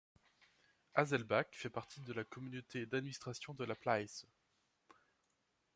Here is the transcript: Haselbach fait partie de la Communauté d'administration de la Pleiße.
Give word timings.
Haselbach 0.95 1.45
fait 1.51 1.69
partie 1.69 2.01
de 2.01 2.11
la 2.13 2.23
Communauté 2.23 2.87
d'administration 2.87 3.53
de 3.53 3.65
la 3.65 3.75
Pleiße. 3.75 4.25